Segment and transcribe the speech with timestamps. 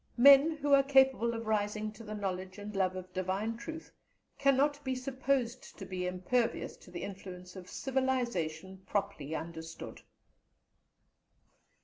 [0.17, 3.91] Men who are capable of rising to the knowledge and love of divine truth
[4.39, 10.01] cannot be supposed to be impervious to the influence of civilization properly understood.